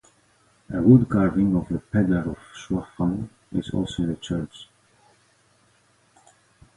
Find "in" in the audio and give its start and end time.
4.01-4.09